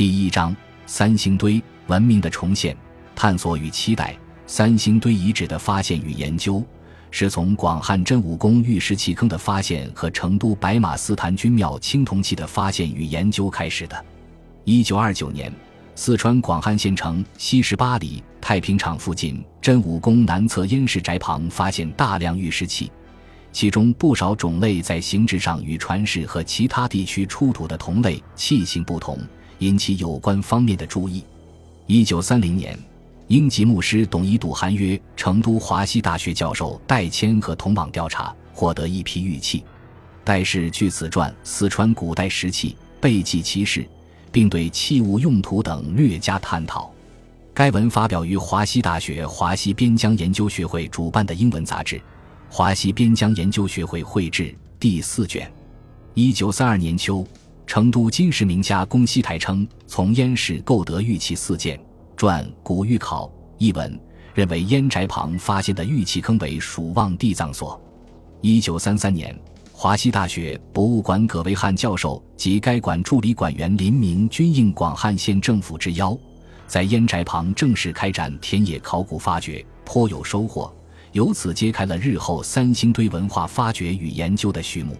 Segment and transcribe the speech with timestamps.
[0.00, 0.56] 第一章：
[0.86, 2.74] 三星堆文明的重现、
[3.14, 4.16] 探索与期待。
[4.46, 6.64] 三星堆遗址的发现与研究，
[7.10, 14.04] 是从广汉真武宫玉石器坑的发现和成都白马寺坛君庙青铜器的发现与研究开始的。
[14.64, 15.52] 一九二九年，
[15.94, 22.90] 四川广汉县城西十八里太平场附近真武宫南侧燕氏宅旁发现大量玉石器。
[23.52, 29.18] 其中不少种类在形制上与传世和其他地区出土的同类器型不同，
[29.60, 31.24] 引起有关方面的注意。
[31.86, 32.78] 一九三零年，
[33.28, 39.64] 英籍牧师董一笃函约成都华西大学教授戴谦和同网调查，获得一批玉器。
[40.24, 43.88] 戴氏据此传四川古代石器，备记其事，
[44.30, 46.92] 并对器物用途等略加探讨。
[47.52, 52.00] 该文发表于华西大学华西边疆研究学会主办的英文杂志。
[52.48, 55.50] 华西边疆研究学会绘制第四卷，
[56.14, 57.26] 一九三二年秋，
[57.70, 61.80] 成都金石名家龚锡台称从燕市购得玉器四件，
[62.16, 63.96] 传《古玉考》一文，
[64.34, 67.80] 认为燕宅旁发现的玉器坑为蜀望地藏所。
[68.40, 69.38] 一九三三年，
[69.70, 76.18] 华西大学博物馆葛维汉教授及该馆助理馆员林明均应广汉县政府之邀，
[76.66, 80.74] 在燕宅旁正式开展田野考古发掘，颇有收获。
[81.12, 84.96] 由此揭开了日后三星堆文化发掘与研究的序幕。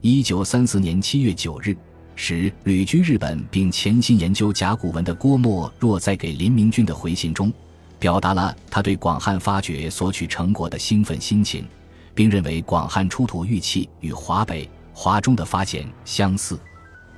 [0.00, 1.76] 一九三四年七月九日，
[2.22, 7.50] 时旅居日本并潜心研究甲骨文的郭沫若在给林明君的回信中，
[7.98, 11.66] 表达了他对广汉发掘所取成果的兴奋心情，
[12.14, 16.60] 并认为广汉出土玉器与华北、华中的发现相似，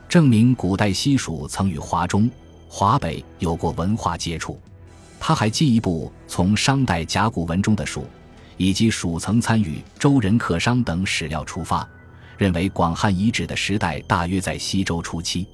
[0.09, 2.31] 证明古代西蜀曾与华中、
[2.69, 4.57] 华北有过文化接触。
[5.19, 8.07] 他还进一步从商代甲骨文中的蜀。
[8.59, 11.89] 以及蜀曾参与周人客商等史料出发，
[12.43, 15.47] 认为广汉遗址的时代大约在西周初期。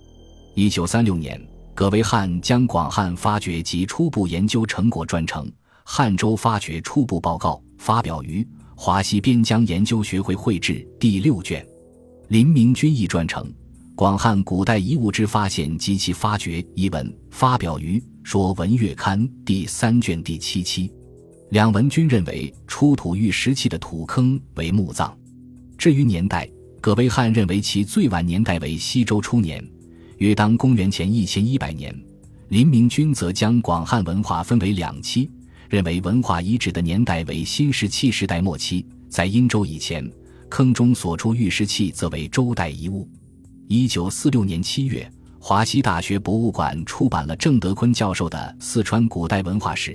[0.54, 1.38] 一九三六年，
[1.74, 5.44] 葛维汉将广汉发掘及初步研究成果撰成
[5.84, 11.62] 《汉周发掘初步报告》，发表于华西边疆研究学会绘制第六卷。
[12.28, 13.44] 林明君亦撰成
[13.94, 20.90] 《广汉古代遗物之发现及其发掘》一文，发表于《说文月刊》第三卷第七期。
[21.50, 25.14] 两文均认为出土玉石器的土坑为墓葬。
[25.76, 26.48] 至于年代，
[26.80, 29.62] 葛维汉认为其最晚年代为西周初年，
[30.18, 31.94] 约当公元前一千一百年。
[32.48, 35.30] 林明君则将广汉文化分为两期，
[35.68, 40.08] 认为文化遗址的年代为新石器时代末期，在殷周以前，
[40.48, 43.08] 坑中所出玉石器则为周代遗物。
[43.66, 49.92] 一九四六年七月，华西大学博物馆出版了郑德坤教授的《四川古代文化史》。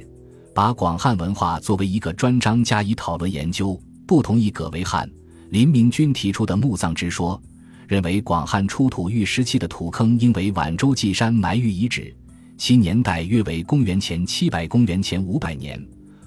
[0.54, 5.10] 把广汉文化作为一个专章加以讨论研究，不同意葛维汉、
[5.54, 7.40] 林明君提出的墓葬之说，
[7.88, 12.12] 认为广汉出土玉石器的土坑应为晚周稷山埋玉遗址，
[12.58, 15.80] 其年代约为公元前七百公元前五百年。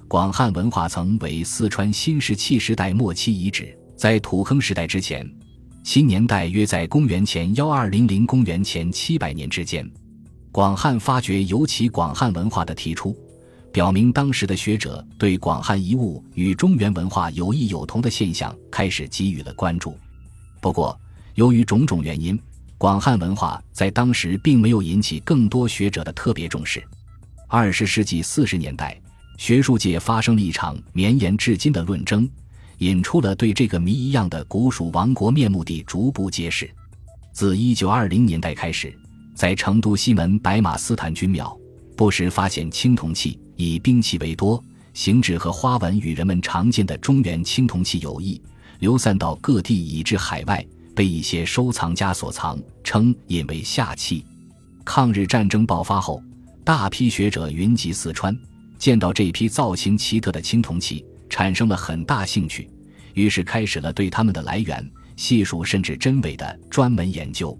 [0.06, 5.28] 广汉文化曾为四川新石器时代末期遗址，在土坑时代之前，
[5.82, 9.90] 其年代约在公元前幺二零零公元前七百年之间。
[10.52, 13.12] 广汉发掘尤其广汉文化的提出。
[13.76, 19.94] 表明当时的学者对广汉遗物与中原文化有异有同的现象开始给予了关注。
[20.62, 20.98] 不过，
[21.34, 22.40] 由于种种原因，
[22.78, 26.82] 广汉文化在当时并没有引起更多学者的特别重视。
[27.48, 28.98] 二十世纪四十年代，
[29.36, 32.26] 学术界发生了一场绵延至今的论争，
[32.78, 36.70] 引出了对这个谜一样的古蜀王国面目的逐步揭示。
[37.30, 38.98] 自一九二零年代开始，
[39.34, 41.54] 在成都西门白马寺坛君庙。
[41.94, 44.62] 不时发现青铜器，以兵器为多，
[44.94, 48.40] 形制和花纹与人们常见的中原青铜器有异，
[48.78, 54.24] 流散到各地以至海外，被一些收藏家所藏，称引为下器。
[54.84, 56.22] 抗日战争爆发后，
[56.64, 58.36] 大批学者云集四川，
[58.78, 62.70] 见到这批造型奇特的青铜器，产生了很大兴趣，
[63.14, 67.58] 于是开始了对它们的来源、系数甚至真伪的专门研究。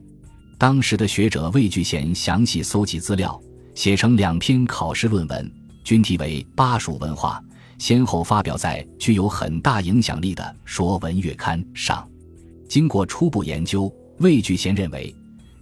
[0.59, 3.41] 当时的学者魏聚贤详细搜集资料。
[3.75, 5.53] 写成两篇考试论文，
[5.87, 7.41] 均题为《巴蜀文化》，
[7.79, 12.05] 先后发表在具有很大影响力的《说文月刊》上。
[12.69, 13.89] 经过初步研究，
[14.19, 15.15] 魏聚贤认为，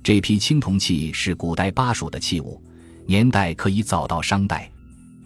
[0.03, 2.59] 这批青铜器是古代巴蜀的器物，
[3.05, 4.73] 年代可以早到商代。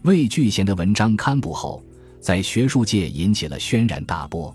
[0.03, 1.81] 魏聚贤的文章刊布后，
[2.21, 4.53] 在学术界引起了轩然大波。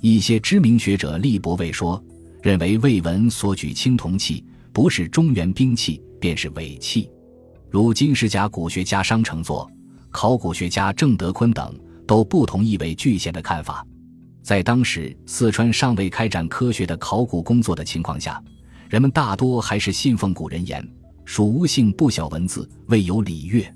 [0.00, 2.02] 一些知名学者力驳魏说，
[2.42, 4.42] 认为魏文所举青铜器
[4.72, 7.10] 不是中原兵器，便是伪器。
[7.68, 9.68] 如金石甲骨学家商承作、
[10.14, 11.76] 考古学家郑德坤等
[12.06, 13.84] 都不同意为巨贤的看法。
[14.44, 18.40] 在当时四川尚未开展科学的考古工作的情况下，
[18.88, 20.88] 人们大多还是信奉古人言
[21.26, 23.66] ：“蜀吴姓不晓文字，未有礼乐，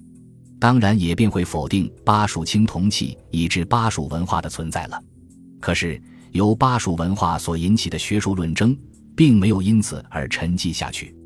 [0.61, 5.02] 当然也便会否定巴蜀青铜器以致巴蜀文化的存在了。
[5.58, 6.00] 可是
[6.31, 8.79] 由巴蜀文化所引起的学术论争，
[9.17, 11.17] 并没有因此而沉寂下去。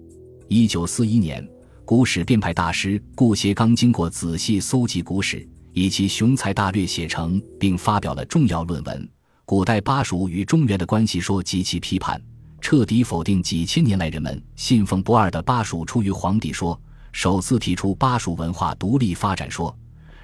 [0.49, 1.47] 一九四一年，
[1.95, 9.05] 古史编排大师顾颉刚经过仔细搜集古史，以其雄才大略写成，并发表了重要论文
[9.45, 12.19] 《古代巴蜀与中原的关系说及其批判》，
[12.63, 16.81] 彻底否定几千年来人们信奉不二的巴蜀出于皇帝说，
[17.13, 19.77] 首次提出巴蜀文化独立发展说，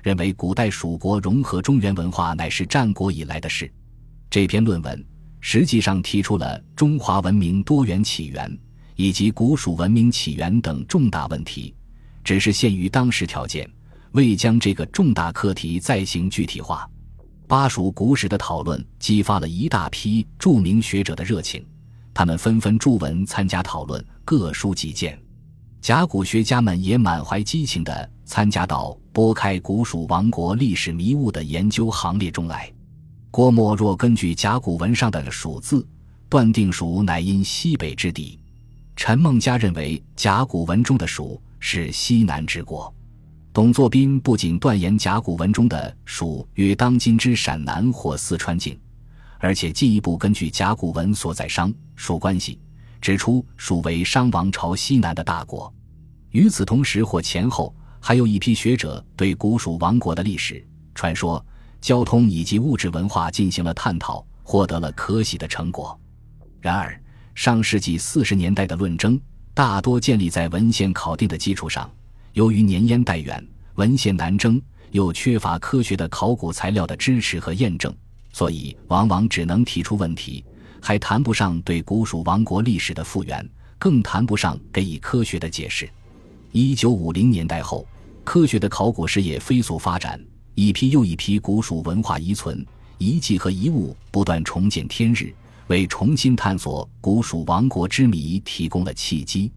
[0.03, 3.71] 认为古代蜀国融合中原文化乃是战国以来的事。
[4.31, 5.07] 这篇论文
[5.39, 8.59] 实际上提出了中华文明多元起源
[8.99, 11.73] 以及古蜀文明起源等重大问题，
[12.25, 13.71] 只是限于当时条件，
[14.11, 16.91] 未将这个重大课题再行具体化。
[17.47, 21.65] 巴蜀古史的讨论激发了一大批著名学者的热情，
[22.13, 25.17] 他们纷纷著文参加讨论，各抒己见。
[25.81, 32.69] 甲骨学家们也满怀激情地参加到拨开古蜀王国历史迷雾的研究行列中来。
[33.31, 35.87] 郭沫若根据甲骨文上的“蜀”字，
[36.29, 38.37] 断定蜀乃因西北之地；
[38.99, 42.93] 陈梦家认为甲骨文中的“蜀”是西南之国；
[43.53, 48.77] 董作宾不仅断言甲骨文中的“蜀”与当今之陕南或四川境，
[49.39, 52.59] 而且进一步根据甲骨文所在商蜀关系，
[53.01, 55.73] 指出蜀为商王朝西南的大国。
[56.31, 61.43] 与此同时或前后，还有一批学者对古蜀王国的历史传说。
[61.81, 65.97] 交通以及物质文化进行了探讨，获得了可喜的成果。
[66.61, 67.01] 然而，
[67.39, 69.17] 上世纪四十年代的论争
[69.55, 71.89] 大多建立在文献考定的基础上，
[72.33, 73.41] 由于年烟代远，
[73.77, 77.95] 文献难征，又缺乏科学的考古材料的支持和验证，
[78.33, 80.45] 所以往往只能提出问题，
[80.83, 83.49] 还谈不上对古蜀王国历史的复原，
[83.79, 85.89] 更谈不上给予科学的解释。
[86.51, 87.87] 一九五零年代后，
[88.25, 90.21] 科学的考古事业飞速发展。
[90.57, 92.67] 一批又一批古蜀文化遗存、
[92.99, 95.33] 遗迹和遗物不断重见天日，
[95.69, 99.51] 为重新探索古蜀王国之谜提供了契机。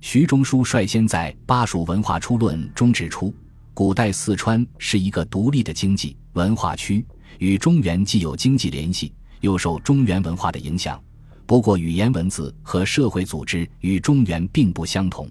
[0.00, 3.34] 徐中书率先在《巴蜀文化初论》中指出，
[3.74, 7.04] 古代四川是一个独立的经济文化区，
[7.38, 11.00] 与中原既有经济联系，又受中原文化的影响。
[11.44, 15.28] 不过，语言文字和社会组织与中原并不相同。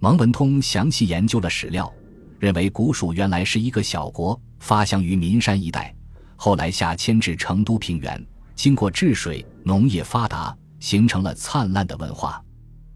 [0.00, 1.92] 蒙文通详细研究了史料。
[2.40, 5.94] 认为古蜀原来是一个小国，发祥于岷山一带，
[6.36, 8.22] 后来下迁至成都平原，
[8.54, 12.42] 经过治水，农业发达，形成了灿烂的文化。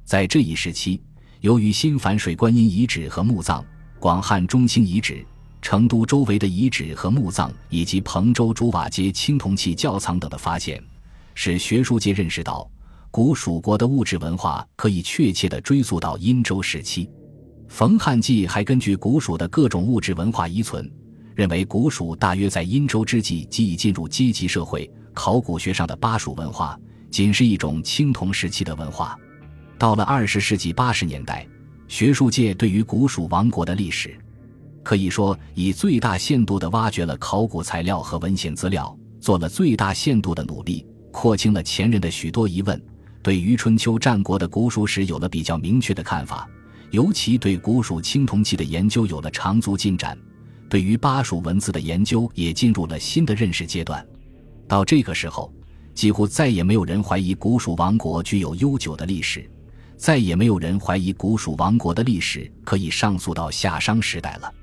[0.04, 1.02] 在这一时期，
[1.40, 3.64] 由于新繁水观音遗址和墓葬、
[3.98, 5.24] 广汉中兴遗址、
[5.60, 10.82] 成都周围的遗址和墓葬，以及彭州竹瓦街青铜器窖藏等的发现，
[11.34, 12.70] 使学术界认识到，
[13.10, 17.10] 古蜀国的物质文化可以确切地追溯到殷周时期。
[17.68, 20.90] 冯汉纪还根据古蜀的各种物质文化遗存，
[21.34, 24.90] 认为古蜀大约在殷周之际即已进入阶级社会。
[25.18, 26.78] 考古学上的巴蜀文化
[27.10, 29.18] 仅是一种青铜时期的文化。
[29.76, 31.44] 到了二十世纪八十年代，
[31.88, 34.16] 学术界对于古蜀王国的历史，
[34.84, 42.80] 可以说以最大限度地挖掘了考古材料和文献资料，做了最大限度的努力，廓清了前人的许多疑问，
[43.20, 46.48] 对于春秋战国的古蜀史有了比较明确的看法。
[46.92, 50.16] 尤其对古蜀青铜器的研究有了长足进展，
[50.68, 54.06] 对于巴蜀文字的研究也进入了新的认识阶段。
[54.68, 55.52] 到这个时候，
[55.94, 59.50] 几乎再也没有人怀疑古蜀王国具有悠久的历史，
[59.96, 64.54] 再也没有人怀疑古蜀王国的历史可以上溯到夏商时代了。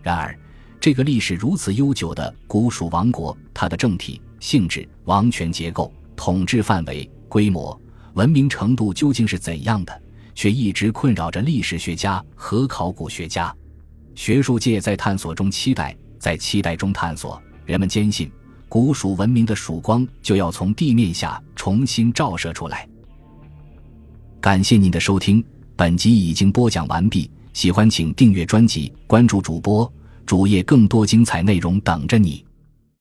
[0.00, 0.38] 然而，
[0.80, 7.78] 这个历史如此悠久的古蜀王国，它的政体、性质、王权结构、统治范围、规模、
[8.14, 10.02] 文明程度究竟是怎样的？
[10.34, 13.52] 却一直困扰着历史学家和考古学家，
[14.14, 17.42] 学术界在探索中期待，在期待中探索。
[17.66, 18.30] 人们坚信，
[18.68, 22.86] 古蜀文明的曙光就要从地面下重新照射出来。
[24.40, 25.42] 感谢您的收听，
[25.74, 27.30] 本集已经播讲完毕。
[27.54, 29.90] 喜欢请订阅专辑，关注主播
[30.24, 32.44] 主页，更多精彩内容等着你。